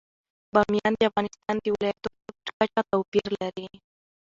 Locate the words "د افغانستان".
0.97-1.55